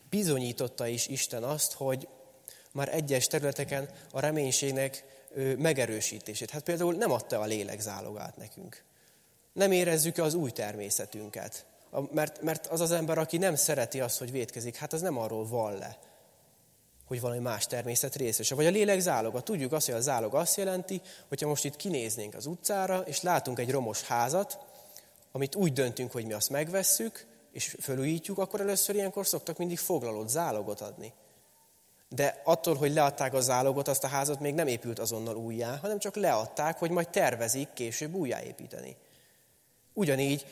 bizonyította 0.09 0.87
is 0.87 1.07
Isten 1.07 1.42
azt, 1.42 1.73
hogy 1.73 2.09
már 2.73 2.95
egyes 2.95 3.26
területeken 3.26 3.90
a 4.11 4.21
reménységnek 4.21 5.04
megerősítését. 5.59 6.50
Hát 6.50 6.62
például 6.62 6.95
nem 6.95 7.11
adta 7.11 7.40
a 7.40 7.45
lélek 7.45 7.80
nekünk. 8.37 8.85
Nem 9.52 9.73
érezzük 9.73 10.18
az 10.18 10.35
új 10.35 10.50
természetünket. 10.50 11.66
Mert, 12.12 12.42
mert 12.42 12.66
az 12.66 12.80
az 12.80 12.90
ember, 12.90 13.18
aki 13.18 13.38
nem 13.38 13.54
szereti 13.54 14.00
azt, 14.00 14.18
hogy 14.18 14.30
vétkezik, 14.30 14.76
hát 14.76 14.92
az 14.92 15.00
nem 15.00 15.18
arról 15.18 15.47
van 15.47 15.78
le, 15.78 15.99
hogy 17.07 17.21
valami 17.21 17.40
más 17.40 17.66
természet 17.66 18.16
részese. 18.16 18.54
Vagy 18.54 18.66
a 18.66 18.71
lélek 18.71 19.00
záloga. 19.00 19.40
Tudjuk 19.40 19.73
azt, 19.73 19.87
hogy 19.87 19.95
a 19.95 20.00
zálog 20.00 20.35
azt 20.35 20.57
jelenti, 20.57 21.00
hogyha 21.28 21.49
most 21.49 21.64
itt 21.64 21.76
kinéznénk 21.76 22.35
az 22.35 22.47
utcára, 22.47 23.00
és 23.00 23.23
látunk 23.23 23.59
egy 23.59 23.71
romos 23.71 24.02
házat, 24.02 24.59
amit 25.33 25.54
úgy 25.54 25.73
döntünk, 25.73 26.12
hogy 26.12 26.26
mi 26.26 26.33
azt 26.33 26.50
megvesszük, 26.50 27.26
és 27.52 27.76
fölújítjuk, 27.80 28.38
akkor 28.38 28.61
először 28.61 28.95
ilyenkor 28.95 29.26
szoktak 29.26 29.59
mindig 29.59 29.78
foglalott 29.78 30.28
zálogot 30.28 30.80
adni. 30.80 31.12
De 32.09 32.40
attól, 32.45 32.75
hogy 32.75 32.92
leadták 32.92 33.35
a 33.35 33.40
zálogot, 33.40 33.88
azt 33.88 34.04
a 34.04 34.09
házat 34.09 34.40
még 34.40 34.54
nem 34.54 34.66
épült 34.66 34.99
azonnal 34.99 35.37
újjá, 35.37 35.76
hanem 35.76 35.99
csak 35.99 36.16
leadták, 36.16 36.78
hogy 36.78 36.90
majd 36.90 37.09
tervezik 37.09 37.73
később 37.73 38.14
újjáépíteni. 38.14 38.97
Ugyanígy 39.92 40.47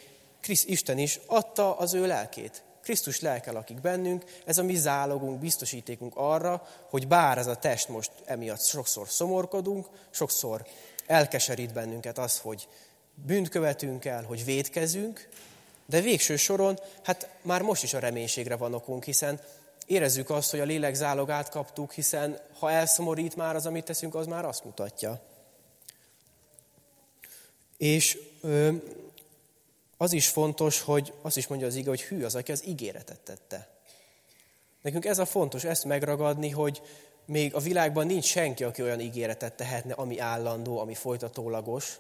Krisz 0.47 0.65
Isten 0.65 0.99
is 0.99 1.21
adta 1.27 1.77
az 1.77 1.95
ő 1.95 2.07
lelkét. 2.07 2.63
Krisztus 2.83 3.21
lelke 3.21 3.53
lakik 3.53 3.81
bennünk, 3.81 4.25
ez 4.45 4.59
a 4.59 4.63
mi 4.63 4.75
zálogunk, 4.75 5.41
biztosítékunk 5.41 6.13
arra, 6.17 6.69
hogy 6.91 7.09
bár 7.09 7.39
ez 7.39 7.47
a 7.47 7.57
test 7.57 7.89
most 7.89 8.11
emiatt 8.25 8.65
sokszor 8.65 9.09
szomorkodunk, 9.09 9.87
sokszor 10.11 10.67
elkeserít 11.07 11.73
bennünket 11.73 12.19
az, 12.19 12.39
hogy 12.39 12.69
bűnt 13.15 13.49
követünk 13.49 14.05
el, 14.05 14.23
hogy 14.23 14.45
védkezünk, 14.45 15.29
de 15.87 16.01
végső 16.01 16.37
soron, 16.37 16.79
hát 17.03 17.29
már 17.43 17.63
most 17.63 17.83
is 17.83 17.95
a 17.95 17.99
reménységre 17.99 18.57
van 18.57 18.75
okunk, 18.75 19.05
hiszen 19.05 19.41
érezzük 19.87 20.31
azt, 20.31 20.51
hogy 20.51 20.61
a 20.61 20.65
lélek 20.65 20.95
zálogát 20.95 21.49
kaptuk, 21.49 21.93
hiszen 21.93 22.39
ha 22.59 22.71
elszomorít 22.71 23.37
már 23.37 23.57
az, 23.57 23.67
amit 23.67 23.85
teszünk, 23.85 24.15
az 24.15 24.27
már 24.27 24.45
azt 24.45 24.65
mutatja. 24.65 25.21
És 27.77 28.19
az 29.97 30.13
is 30.13 30.29
fontos, 30.29 30.81
hogy 30.81 31.13
azt 31.23 31.37
is 31.37 31.47
mondja 31.47 31.67
az 31.67 31.75
ige, 31.75 31.89
hogy 31.89 32.03
hű 32.03 32.25
az, 32.25 32.35
aki 32.35 32.53
az 32.53 32.67
ígéretet 32.67 33.21
tette. 33.21 33.69
Nekünk 34.83 35.05
ez 35.05 35.19
a 35.19 35.27
fontos, 35.27 35.65
ezt 35.65 35.85
megragadni, 35.85 36.51
hogy 36.51 36.83
még 37.25 37.55
a 37.55 37.61
világban 37.61 38.07
nincs 38.07 38.25
senki, 38.25 38.65
aki 38.65 38.83
olyan 38.83 39.01
ígéretet 39.01 39.57
tehetne, 39.57 39.93
ami 39.93 40.19
állandó, 40.19 40.79
ami 40.79 40.95
folytatólagos, 40.95 41.99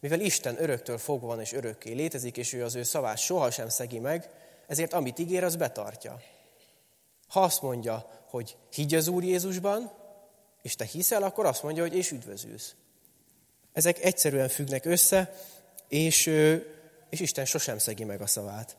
mivel 0.00 0.20
Isten 0.20 0.62
öröktől 0.62 0.98
fogva 0.98 1.26
van 1.26 1.40
és 1.40 1.52
örökké 1.52 1.92
létezik, 1.92 2.36
és 2.36 2.52
ő 2.52 2.64
az 2.64 2.74
ő 2.74 2.82
szavát 2.82 3.18
sohasem 3.18 3.68
szegi 3.68 3.98
meg, 3.98 4.30
ezért 4.66 4.92
amit 4.92 5.18
ígér, 5.18 5.44
az 5.44 5.56
betartja. 5.56 6.20
Ha 7.28 7.40
azt 7.40 7.62
mondja, 7.62 8.24
hogy 8.30 8.56
higgy 8.72 8.94
az 8.94 9.08
Úr 9.08 9.24
Jézusban, 9.24 9.92
és 10.62 10.74
te 10.74 10.84
hiszel, 10.84 11.22
akkor 11.22 11.46
azt 11.46 11.62
mondja, 11.62 11.82
hogy 11.82 11.94
és 11.94 12.10
üdvözülsz. 12.10 12.74
Ezek 13.72 14.04
egyszerűen 14.04 14.48
függnek 14.48 14.84
össze, 14.84 15.34
és, 15.88 16.30
és 17.10 17.20
Isten 17.20 17.44
sosem 17.44 17.78
szegi 17.78 18.04
meg 18.04 18.20
a 18.20 18.26
szavát. 18.26 18.76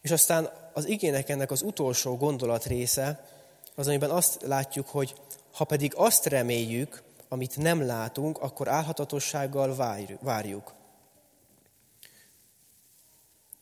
És 0.00 0.10
aztán 0.10 0.50
az 0.72 0.88
igének 0.88 1.28
ennek 1.28 1.50
az 1.50 1.62
utolsó 1.62 2.16
gondolat 2.16 2.64
része, 2.64 3.26
az, 3.74 3.86
amiben 3.86 4.10
azt 4.10 4.42
látjuk, 4.42 4.88
hogy 4.88 5.14
ha 5.52 5.64
pedig 5.64 5.92
azt 5.96 6.26
reméljük, 6.26 7.02
amit 7.28 7.56
nem 7.56 7.86
látunk, 7.86 8.38
akkor 8.38 8.68
álhatatossággal 8.68 9.76
várjuk. 10.20 10.74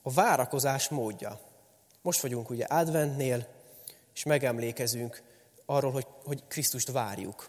A 0.03 0.11
várakozás 0.11 0.89
módja. 0.89 1.41
Most 2.03 2.21
vagyunk 2.21 2.51
ugye 2.51 2.65
adventnél, 2.65 3.47
és 4.15 4.25
megemlékezünk 4.25 5.23
arról, 5.67 5.93
hogy, 5.93 6.07
hogy 6.25 6.43
Krisztust 6.49 6.91
várjuk. 6.91 7.49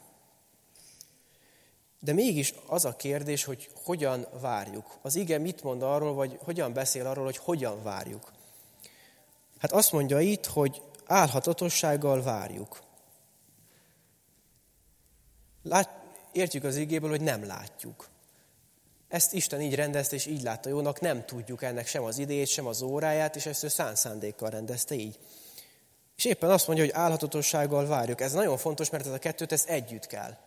De 2.03 2.13
mégis 2.13 2.53
az 2.65 2.85
a 2.85 2.95
kérdés, 2.95 3.43
hogy 3.43 3.69
hogyan 3.83 4.27
várjuk. 4.39 4.97
Az 5.01 5.15
ige 5.15 5.37
mit 5.37 5.63
mond 5.63 5.81
arról, 5.81 6.13
vagy 6.13 6.37
hogyan 6.43 6.73
beszél 6.73 7.07
arról, 7.07 7.25
hogy 7.25 7.37
hogyan 7.37 7.83
várjuk. 7.83 8.31
Hát 9.59 9.71
azt 9.71 9.91
mondja 9.91 10.19
itt, 10.19 10.45
hogy 10.45 10.81
álhatatossággal 11.05 12.23
várjuk. 12.23 12.81
Lát, 15.63 15.89
értjük 16.31 16.63
az 16.63 16.75
igéből, 16.75 17.09
hogy 17.09 17.21
nem 17.21 17.45
látjuk. 17.45 18.09
Ezt 19.07 19.33
Isten 19.33 19.61
így 19.61 19.75
rendezte, 19.75 20.15
és 20.15 20.25
így 20.25 20.41
látta 20.41 20.69
jónak, 20.69 20.99
nem 20.99 21.25
tudjuk 21.25 21.63
ennek 21.63 21.87
sem 21.87 22.03
az 22.03 22.17
idejét, 22.17 22.47
sem 22.47 22.65
az 22.65 22.81
óráját, 22.81 23.35
és 23.35 23.45
ezt 23.45 23.63
ő 23.63 23.67
szán 23.67 23.95
szándékkal 23.95 24.49
rendezte 24.49 24.95
így. 24.95 25.19
És 26.15 26.25
éppen 26.25 26.49
azt 26.49 26.67
mondja, 26.67 26.85
hogy 26.85 26.93
állhatatossággal 26.93 27.85
várjuk. 27.85 28.21
Ez 28.21 28.33
nagyon 28.33 28.57
fontos, 28.57 28.89
mert 28.89 29.05
ez 29.05 29.11
a 29.11 29.19
kettőt, 29.19 29.51
ez 29.51 29.63
együtt 29.67 30.07
kell. 30.07 30.37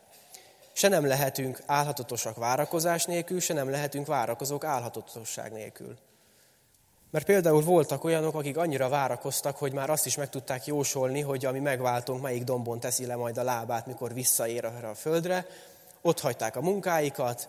Se 0.77 0.89
nem 0.89 1.07
lehetünk 1.07 1.63
állhatatosak 1.67 2.37
várakozás 2.37 3.05
nélkül, 3.05 3.41
se 3.41 3.55
nem 3.55 3.71
lehetünk 3.71 4.07
várakozók 4.07 4.65
állhatatosság 4.65 5.53
nélkül. 5.53 5.97
Mert 7.11 7.27
például 7.27 7.63
voltak 7.63 8.05
olyanok, 8.05 8.35
akik 8.35 8.57
annyira 8.57 8.89
várakoztak, 8.89 9.57
hogy 9.57 9.73
már 9.73 9.91
azt 9.91 10.07
is 10.07 10.17
meg 10.17 10.29
tudták 10.29 10.67
jósolni, 10.67 11.21
hogy 11.21 11.45
ami 11.45 11.59
megváltunk, 11.59 12.23
melyik 12.23 12.45
dombon 12.45 12.81
teszi 12.81 13.07
le 13.07 13.17
majd 13.17 13.39
a 13.39 13.43
lábát, 13.43 13.87
mikor 13.87 14.15
visszaér 14.15 14.65
erre 14.65 14.89
a 14.89 14.95
földre, 14.95 15.47
ott 16.03 16.21
hagyták 16.21 16.57
a 16.57 16.61
munkáikat, 16.61 17.49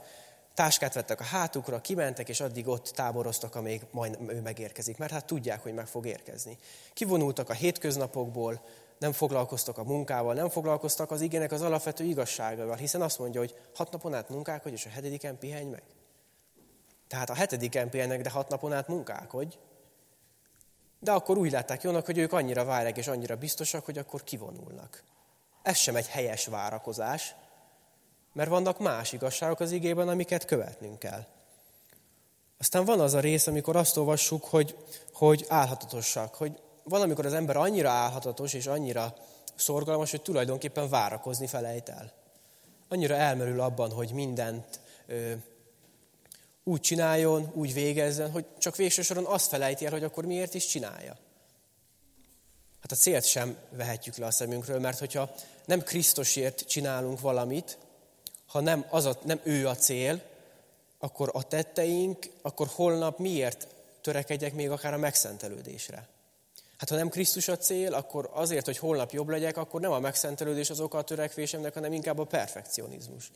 táskát 0.54 0.94
vettek 0.94 1.20
a 1.20 1.24
hátukra, 1.24 1.82
kimentek, 1.82 2.30
és 2.30 2.40
addig 2.40 2.68
ott 2.68 2.92
táboroztak, 2.96 3.56
amíg 3.56 3.82
majd 3.92 4.18
ő 4.28 4.42
megérkezik, 4.42 4.98
mert 4.98 5.12
hát 5.12 5.26
tudják, 5.26 5.64
hogy 5.64 5.74
meg 5.74 5.88
fog 5.88 6.06
érkezni. 6.06 6.58
Kivonultak 6.94 7.50
a 7.50 7.54
hétköznapokból, 7.54 8.62
nem 8.98 9.12
foglalkoztak 9.12 9.78
a 9.78 9.84
munkával, 9.84 10.34
nem 10.34 10.50
foglalkoztak 10.50 11.12
az 11.12 11.22
igének 11.22 11.52
az 11.52 11.62
alapvető 11.62 12.04
igazságával, 12.04 12.76
hiszen 12.76 13.02
azt 13.02 13.20
mondja, 13.20 13.40
hogy 13.40 13.56
hat 13.76 13.92
napon 13.92 14.14
át 14.14 14.30
munkálkodj, 14.30 14.76
és 14.76 14.86
a 14.86 14.90
hetediken 14.90 15.38
pihenj 15.38 15.70
meg. 15.70 15.84
Tehát 17.08 17.30
a 17.30 17.34
hetediken 17.34 17.90
pihennek, 17.90 18.22
de 18.22 18.30
hat 18.30 18.50
napon 18.50 18.74
át 18.74 18.88
munkálkodj. 18.88 19.58
De 21.00 21.12
akkor 21.12 21.38
úgy 21.38 21.52
látták 21.52 21.84
jónak, 21.84 22.06
hogy 22.06 22.18
ők 22.18 22.34
annyira 22.34 22.64
várják 22.64 22.98
és 22.98 23.08
annyira 23.08 23.36
biztosak, 23.36 23.86
hogy 23.86 23.98
akkor 23.98 24.24
kivonulnak. 24.24 25.04
Ez 25.62 25.78
sem 25.78 25.96
egy 25.96 26.08
helyes 26.08 26.46
várakozás, 26.46 27.36
mert 28.34 28.50
vannak 28.50 28.80
más 28.80 29.14
igazságok 29.14 29.60
az 29.60 29.72
igében, 29.72 30.08
amiket 30.08 30.46
követnünk 30.46 31.00
kell. 31.00 31.26
Aztán 32.58 32.86
van 32.86 33.00
az 33.00 33.14
a 33.14 33.20
rész, 33.20 33.48
amikor 33.48 33.76
azt 33.76 33.98
olvassuk, 33.98 34.46
hogy, 34.46 34.78
hogy 35.14 35.46
álhatatosak, 35.48 36.36
hogy 36.36 36.62
valamikor 36.86 37.26
az 37.26 37.34
ember 37.34 37.58
annyira 37.58 37.90
álhatatos 37.90 38.54
és 38.54 38.68
annyira 38.68 39.14
szorgalmas, 39.56 40.12
hogy 40.12 40.22
tulajdonképpen 40.22 40.90
várakozni 40.90 41.48
felejt 41.48 41.90
el. 41.90 42.12
Annyira 42.88 43.16
elmerül 43.16 43.60
abban, 43.60 43.92
hogy 43.92 44.12
mindent 44.12 44.80
ö, 45.08 45.32
úgy 46.64 46.80
csináljon, 46.80 47.52
úgy 47.54 47.74
végezzen, 47.74 48.32
hogy 48.32 48.46
csak 48.58 48.76
végső 48.76 49.02
soron 49.02 49.26
azt 49.26 49.48
felejti 49.48 49.86
el, 49.86 49.92
hogy 49.92 50.04
akkor 50.04 50.26
miért 50.26 50.54
is 50.54 50.66
csinálja. 50.66 51.18
Hát 52.82 52.92
a 52.92 52.96
célt 52.96 53.26
sem 53.26 53.58
vehetjük 53.70 54.16
le 54.16 54.26
a 54.26 54.32
szemünkről, 54.32 54.80
mert 54.80 55.00
hogyha 55.00 55.36
nem 55.66 55.82
Krisztusért 55.82 56.68
csinálunk 56.68 57.20
valamit, 57.20 57.78
ha 58.48 58.60
nem, 58.60 58.86
az 58.90 59.06
a, 59.06 59.18
nem 59.24 59.40
ő 59.44 59.68
a 59.68 59.76
cél, 59.76 60.22
akkor 61.00 61.30
a 61.34 61.44
tetteink, 61.44 62.30
akkor 62.42 62.68
holnap 62.68 63.20
miért 63.20 63.68
törekedjek 64.02 64.54
még 64.54 64.70
akár 64.70 64.94
a 64.94 64.98
megszentelődésre? 64.98 66.08
Hát 66.78 66.90
ha 66.90 66.96
nem 66.96 67.10
Krisztus 67.10 67.48
a 67.48 67.58
cél, 67.58 67.94
akkor 67.94 68.30
azért, 68.34 68.66
hogy 68.66 68.78
holnap 68.78 69.12
jobb 69.12 69.30
legyek, 69.30 69.58
akkor 69.58 69.82
nem 69.82 69.92
a 69.92 70.00
megszentelődés 70.00 70.70
az 70.70 70.80
oka 70.80 70.98
a 70.98 71.04
törekvésemnek, 71.04 71.74
hanem 71.74 71.94
inkább 71.94 72.20
a 72.20 72.24
perfekcionizmus. 72.24 73.32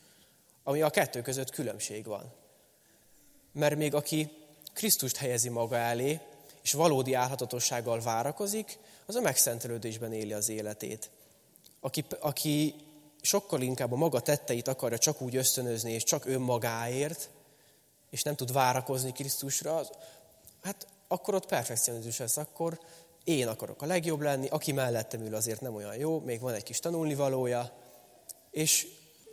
Ami 0.63 0.81
a 0.81 0.89
kettő 0.89 1.21
között 1.21 1.49
különbség 1.49 2.05
van. 2.05 2.33
Mert 3.51 3.75
még 3.75 3.93
aki 3.93 4.31
Krisztust 4.73 5.17
helyezi 5.17 5.49
maga 5.49 5.75
elé, 5.75 6.19
és 6.63 6.73
valódi 6.73 7.13
álhatatossággal 7.13 8.01
várakozik, 8.01 8.77
az 9.05 9.15
a 9.15 9.21
megszentelődésben 9.21 10.13
éli 10.13 10.33
az 10.33 10.49
életét. 10.49 11.09
Aki, 11.79 12.05
aki 12.19 12.75
sokkal 13.21 13.61
inkább 13.61 13.91
a 13.91 13.95
maga 13.95 14.19
tetteit 14.19 14.67
akarja 14.67 14.97
csak 14.97 15.21
úgy 15.21 15.35
ösztönözni, 15.35 15.91
és 15.91 16.03
csak 16.03 16.25
önmagáért, 16.25 17.29
és 18.09 18.23
nem 18.23 18.35
tud 18.35 18.53
várakozni 18.53 19.11
Krisztusra, 19.11 19.75
az, 19.75 19.89
hát 20.61 20.87
akkor 21.07 21.33
ott 21.33 21.45
perfekcionizmus 21.45 22.17
lesz, 22.17 22.37
akkor 22.37 22.79
én 23.23 23.47
akarok 23.47 23.81
a 23.81 23.85
legjobb 23.85 24.21
lenni, 24.21 24.47
aki 24.47 24.71
mellettem 24.71 25.21
ül 25.21 25.35
azért 25.35 25.61
nem 25.61 25.75
olyan 25.75 25.95
jó, 25.95 26.19
még 26.19 26.39
van 26.39 26.53
egy 26.53 26.63
kis 26.63 26.79
tanulnivalója, 26.79 27.71
és, 28.51 28.87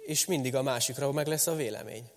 és 0.07 0.25
mindig 0.25 0.55
a 0.55 0.63
másikra 0.63 1.13
meg 1.13 1.27
lesz 1.27 1.47
a 1.47 1.55
vélemény. 1.55 2.11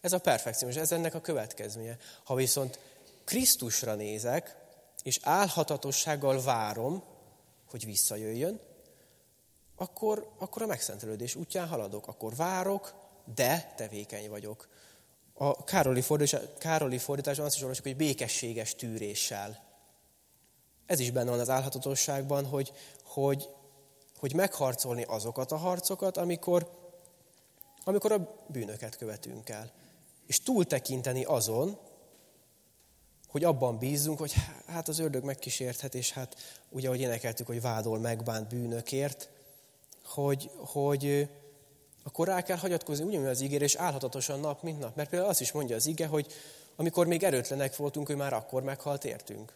Ez 0.00 0.12
a 0.12 0.18
perfekcionizmus, 0.18 0.84
ez 0.84 0.92
ennek 0.92 1.14
a 1.14 1.20
következménye. 1.20 1.96
Ha 2.24 2.34
viszont 2.34 2.78
Krisztusra 3.24 3.94
nézek, 3.94 4.56
és 5.02 5.18
álhatatossággal 5.22 6.42
várom, 6.42 7.02
hogy 7.70 7.84
visszajöjjön, 7.84 8.60
akkor, 9.76 10.32
akkor 10.38 10.62
a 10.62 10.66
megszentelődés 10.66 11.34
útján 11.34 11.68
haladok. 11.68 12.06
Akkor 12.06 12.36
várok, 12.36 12.94
de 13.34 13.72
tevékeny 13.76 14.28
vagyok. 14.28 14.68
A 15.34 15.64
Károli, 15.64 16.00
fordítás, 16.00 16.40
Károli 16.58 16.98
fordításban 16.98 17.46
azt 17.46 17.54
is 17.54 17.62
olvasjuk, 17.62 17.86
hogy 17.86 17.96
békességes 17.96 18.74
tűréssel. 18.74 19.71
Ez 20.86 21.00
is 21.00 21.10
benne 21.10 21.30
van 21.30 21.40
az 21.40 21.48
álhatatosságban, 21.48 22.46
hogy, 22.46 22.72
hogy, 23.04 23.48
hogy 24.18 24.34
megharcolni 24.34 25.02
azokat 25.02 25.52
a 25.52 25.56
harcokat, 25.56 26.16
amikor, 26.16 26.70
amikor 27.84 28.12
a 28.12 28.34
bűnöket 28.46 28.96
követünk 28.96 29.48
el. 29.48 29.70
És 30.26 30.42
túltekinteni 30.42 31.24
azon, 31.24 31.78
hogy 33.28 33.44
abban 33.44 33.78
bízunk, 33.78 34.18
hogy 34.18 34.34
hát 34.66 34.88
az 34.88 34.98
ördög 34.98 35.24
megkísérthet, 35.24 35.94
és 35.94 36.12
hát 36.12 36.36
ugye, 36.68 36.86
ahogy 36.86 37.00
énekeltük, 37.00 37.46
hogy 37.46 37.60
vádol, 37.60 37.98
megbánt 37.98 38.48
bűnökért, 38.48 39.28
hogy, 40.04 40.50
hogy 40.56 41.28
akkor 42.02 42.26
rá 42.26 42.42
kell 42.42 42.56
hagyatkozni 42.56 43.04
ugyanúgy 43.04 43.26
az 43.26 43.40
ígére, 43.40 43.64
és 43.64 43.74
állhatatosan 43.74 44.40
nap, 44.40 44.62
mint 44.62 44.78
nap. 44.78 44.96
Mert 44.96 45.08
például 45.08 45.30
azt 45.30 45.40
is 45.40 45.52
mondja 45.52 45.76
az 45.76 45.86
ige, 45.86 46.06
hogy 46.06 46.32
amikor 46.76 47.06
még 47.06 47.22
erőtlenek 47.22 47.76
voltunk, 47.76 48.06
hogy 48.06 48.16
már 48.16 48.32
akkor 48.32 48.62
meghalt 48.62 49.04
értünk. 49.04 49.52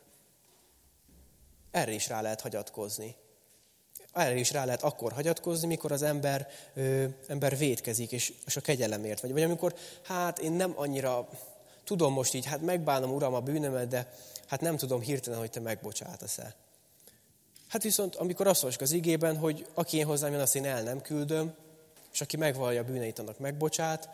Erre 1.76 1.92
is 1.92 2.08
rá 2.08 2.20
lehet 2.20 2.40
hagyatkozni. 2.40 3.14
Erre 4.12 4.34
is 4.34 4.50
rá 4.50 4.64
lehet 4.64 4.82
akkor 4.82 5.12
hagyatkozni, 5.12 5.66
mikor 5.66 5.92
az 5.92 6.02
ember, 6.02 6.48
ö, 6.74 7.04
ember 7.26 7.56
védkezik, 7.56 8.12
és, 8.12 8.32
és 8.46 8.56
a 8.56 8.60
kegyelemért 8.60 9.20
vagy. 9.20 9.32
Vagy 9.32 9.42
amikor, 9.42 9.74
hát 10.02 10.38
én 10.38 10.52
nem 10.52 10.72
annyira 10.76 11.28
tudom 11.84 12.12
most 12.12 12.34
így, 12.34 12.46
hát 12.46 12.60
megbánom, 12.60 13.12
Uram, 13.12 13.34
a 13.34 13.40
bűnömet, 13.40 13.88
de 13.88 14.12
hát 14.46 14.60
nem 14.60 14.76
tudom 14.76 15.00
hirtelen, 15.00 15.38
hogy 15.38 15.50
te 15.50 15.60
megbocsátasz-e. 15.60 16.54
Hát 17.68 17.82
viszont, 17.82 18.14
amikor 18.14 18.46
azt 18.46 18.62
olvasok 18.62 18.82
az 18.82 18.92
igében, 18.92 19.36
hogy 19.36 19.66
aki 19.74 19.96
én 19.96 20.06
hozzám 20.06 20.32
jön, 20.32 20.40
azt 20.40 20.56
én 20.56 20.64
el 20.64 20.82
nem 20.82 21.00
küldöm, 21.02 21.54
és 22.12 22.20
aki 22.20 22.36
megvallja 22.36 22.80
a 22.80 22.84
bűneit, 22.84 23.18
annak 23.18 23.38
megbocsát, 23.38 24.08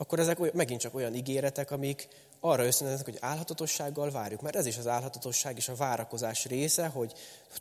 akkor 0.00 0.18
ezek 0.18 0.40
olyan, 0.40 0.54
megint 0.56 0.80
csak 0.80 0.94
olyan 0.94 1.14
ígéretek, 1.14 1.70
amik 1.70 2.08
arra 2.40 2.66
összenezenek, 2.66 3.04
hogy 3.04 3.18
álhatatossággal 3.20 4.10
várjuk. 4.10 4.40
Mert 4.40 4.56
ez 4.56 4.66
is 4.66 4.78
az 4.78 4.86
álhatatosság 4.86 5.56
és 5.56 5.68
a 5.68 5.74
várakozás 5.74 6.44
része, 6.44 6.86
hogy 6.86 7.12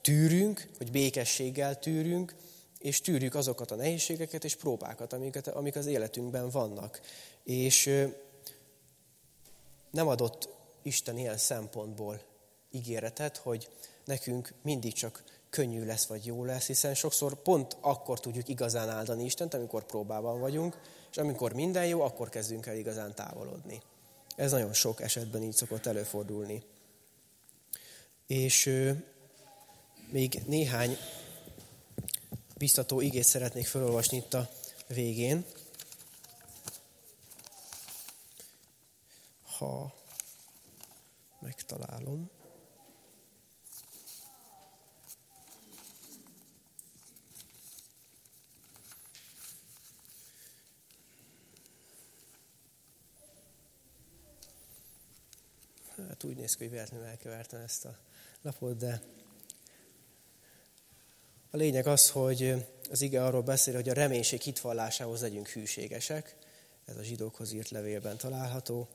tűrünk, 0.01 0.70
hogy 0.77 0.91
békességgel 0.91 1.79
tűrünk, 1.79 2.36
és 2.79 3.01
tűrjük 3.01 3.36
azokat 3.36 3.72
a 3.72 3.75
nehézségeket 3.75 4.44
és 4.44 4.56
próbákat, 4.56 5.13
amiket, 5.13 5.48
amik 5.48 5.75
az 5.75 5.86
életünkben 5.86 6.50
vannak. 6.50 7.01
És 7.44 8.08
nem 9.91 10.08
adott 10.08 10.50
Isten 10.82 11.17
ilyen 11.17 11.38
szempontból 11.38 12.22
ígéretet, 12.72 13.38
hogy 13.38 13.70
nekünk 14.06 14.53
mindig 14.62 14.94
csak 14.94 15.24
könnyű 15.50 15.86
lesz, 15.86 16.06
vagy 16.06 16.25
jó 16.25 16.44
lesz, 16.44 16.65
hiszen 16.65 16.94
sokszor 16.94 17.41
pont 17.41 17.77
akkor 17.82 18.20
tudjuk 18.20 18.48
igazán 18.48 18.89
áldani 18.89 19.24
Istent, 19.24 19.53
amikor 19.53 19.86
próbában 19.86 20.39
vagyunk, 20.39 20.79
és 21.12 21.18
amikor 21.18 21.54
minden 21.54 21.86
jó, 21.86 22.02
akkor 22.02 22.30
kezdünk 22.30 22.66
el 22.66 22.76
igazán 22.76 23.16
távolodni. 23.16 23.82
Ez 24.36 24.52
nagyon 24.52 24.74
sok 24.74 25.02
esetben 25.02 25.44
így 25.44 25.56
szokott 25.56 25.86
előfordulni. 25.86 26.64
És 28.28 28.66
ö, 28.66 28.92
még 30.12 30.42
néhány 30.46 30.98
biztató 32.58 33.02
igét 33.02 33.24
szeretnék 33.24 33.68
felolvasni 33.68 34.18
itt 34.18 34.34
a 34.34 34.50
végén. 34.88 35.46
Ha 39.58 39.94
megtalálom. 41.40 42.37
Hát 56.18 56.30
úgy 56.30 56.38
néz 56.38 56.56
ki, 56.56 56.64
hogy 56.64 56.72
véletlenül 56.72 57.06
elkevertem 57.06 57.62
ezt 57.62 57.86
a 57.86 57.98
lapot, 58.42 58.78
de 58.78 59.02
a 61.52 61.58
lényeg 61.58 61.88
az, 61.88 62.10
hogy 62.10 62.66
az 62.90 63.02
ige 63.02 63.26
arról 63.26 63.41
beszél, 63.41 63.74
hogy 63.74 63.89
a 63.89 63.94
reménység 63.94 64.41
hitvallásához 64.41 65.22
legyünk 65.22 65.48
hűségesek. 65.48 66.36
Ez 66.86 66.98
a 66.98 67.04
zsidókhoz 67.04 67.52
írt 67.52 67.70
levélben 67.70 68.18
található. 68.18 68.88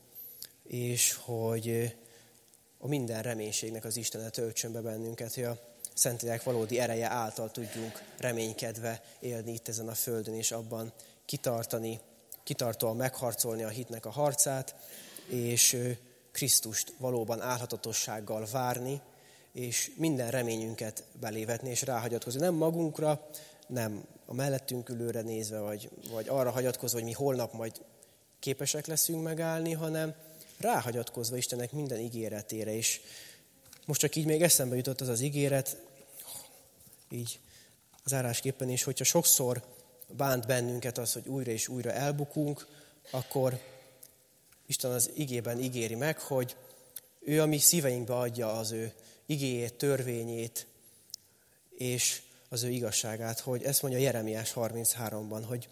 És 0.63 1.13
hogy 1.13 1.95
a 2.77 2.87
minden 2.87 3.21
reménységnek 3.21 3.85
az 3.85 3.97
Istenet 3.97 4.33
töltsön 4.33 4.71
be 4.71 4.81
bennünket, 4.81 5.33
hogy 5.33 5.43
a 5.43 5.59
Szentlélek 5.93 6.43
valódi 6.43 6.79
ereje 6.79 7.09
által 7.09 7.51
tudjunk 7.51 8.03
reménykedve 8.17 9.03
élni 9.19 9.53
itt 9.53 9.67
ezen 9.67 9.87
a 9.87 9.93
földön, 9.93 10.35
és 10.35 10.51
abban 10.51 10.93
kitartani, 11.25 11.99
kitartóan 12.43 12.95
megharcolni 12.95 13.63
a 13.63 13.69
hitnek 13.69 14.05
a 14.05 14.11
harcát, 14.11 14.75
és 15.27 15.77
Krisztust 16.33 16.93
valóban 16.97 17.41
álhatatossággal 17.41 18.47
várni, 18.51 19.01
és 19.53 19.91
minden 19.95 20.31
reményünket 20.31 21.03
belévetni 21.19 21.69
és 21.69 21.81
ráhagyatkozni. 21.81 22.39
Nem 22.39 22.53
magunkra, 22.53 23.29
nem 23.67 24.05
a 24.25 24.33
mellettünk 24.33 24.89
ülőre 24.89 25.21
nézve, 25.21 25.59
vagy, 25.59 25.89
vagy 26.11 26.27
arra 26.29 26.51
hagyatkozva, 26.51 26.97
hogy 26.97 27.07
mi 27.07 27.13
holnap 27.13 27.53
majd 27.53 27.81
képesek 28.39 28.85
leszünk 28.85 29.23
megállni, 29.23 29.71
hanem 29.71 30.13
ráhagyatkozva 30.57 31.37
Istennek 31.37 31.71
minden 31.71 31.99
ígéretére. 31.99 32.75
És 32.75 33.01
most 33.85 33.99
csak 33.99 34.15
így 34.15 34.25
még 34.25 34.41
eszembe 34.41 34.75
jutott 34.75 35.01
az 35.01 35.07
az 35.07 35.19
ígéret, 35.19 35.77
így 37.09 37.39
zárásképpen 38.05 38.69
is, 38.69 38.83
hogyha 38.83 39.03
sokszor 39.03 39.63
bánt 40.07 40.47
bennünket 40.47 40.97
az, 40.97 41.13
hogy 41.13 41.27
újra 41.27 41.51
és 41.51 41.67
újra 41.67 41.91
elbukunk, 41.91 42.67
akkor 43.11 43.59
Isten 44.73 44.91
az 44.91 45.11
igében 45.13 45.59
ígéri 45.59 45.95
meg, 45.95 46.19
hogy 46.19 46.55
ő 47.19 47.41
a 47.41 47.45
mi 47.45 47.57
szíveinkbe 47.57 48.15
adja 48.15 48.53
az 48.53 48.71
ő 48.71 48.93
igéjét, 49.25 49.73
törvényét, 49.73 50.67
és 51.77 52.21
az 52.49 52.63
ő 52.63 52.69
igazságát, 52.69 53.39
hogy 53.39 53.63
ezt 53.63 53.81
mondja 53.81 53.99
Jeremiás 53.99 54.53
33-ban, 54.55 55.43
hogy, 55.47 55.69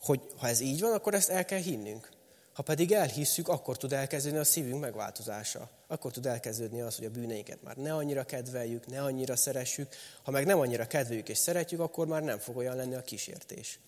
hogy 0.00 0.20
ha 0.36 0.48
ez 0.48 0.60
így 0.60 0.80
van, 0.80 0.92
akkor 0.92 1.14
ezt 1.14 1.28
el 1.28 1.44
kell 1.44 1.58
hinnünk. 1.58 2.10
Ha 2.52 2.62
pedig 2.62 2.92
elhisszük, 2.92 3.48
akkor 3.48 3.76
tud 3.76 3.92
elkezdődni 3.92 4.38
a 4.38 4.44
szívünk 4.44 4.80
megváltozása. 4.80 5.70
Akkor 5.86 6.12
tud 6.12 6.26
elkezdődni 6.26 6.80
az, 6.80 6.96
hogy 6.96 7.04
a 7.04 7.10
bűneinket 7.10 7.62
már 7.62 7.76
ne 7.76 7.94
annyira 7.94 8.24
kedveljük, 8.24 8.86
ne 8.86 9.02
annyira 9.02 9.36
szeressük. 9.36 9.94
Ha 10.22 10.30
meg 10.30 10.46
nem 10.46 10.58
annyira 10.58 10.86
kedveljük 10.86 11.28
és 11.28 11.38
szeretjük, 11.38 11.80
akkor 11.80 12.06
már 12.06 12.22
nem 12.22 12.38
fog 12.38 12.56
olyan 12.56 12.76
lenni 12.76 12.94
a 12.94 13.02
kísértés. 13.02 13.78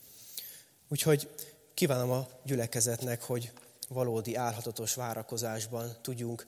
Úgyhogy 0.88 1.29
kívánom 1.74 2.11
a 2.11 2.29
gyülekezetnek, 2.44 3.22
hogy 3.22 3.53
valódi 3.94 4.35
álhatatos 4.35 4.94
várakozásban 4.94 5.96
tudjunk, 6.03 6.46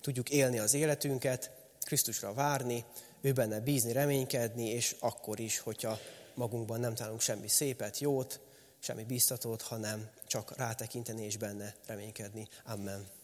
tudjuk 0.00 0.30
élni 0.30 0.58
az 0.58 0.74
életünket, 0.74 1.50
Krisztusra 1.80 2.34
várni, 2.34 2.84
ő 3.20 3.32
benne 3.32 3.60
bízni, 3.60 3.92
reménykedni, 3.92 4.68
és 4.68 4.96
akkor 5.00 5.40
is, 5.40 5.58
hogyha 5.58 5.98
magunkban 6.34 6.80
nem 6.80 6.94
találunk 6.94 7.20
semmi 7.20 7.48
szépet, 7.48 7.98
jót, 7.98 8.40
semmi 8.78 9.04
biztatót, 9.04 9.62
hanem 9.62 10.10
csak 10.26 10.56
rátekinteni 10.56 11.24
és 11.24 11.36
benne 11.36 11.74
reménykedni. 11.86 12.48
Amen. 12.64 13.21